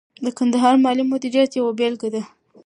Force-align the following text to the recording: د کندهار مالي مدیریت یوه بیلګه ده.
د 0.23 0.27
کندهار 0.37 0.75
مالي 0.83 1.03
مدیریت 1.11 1.51
یوه 1.59 1.71
بیلګه 1.79 2.09
ده. 2.13 2.21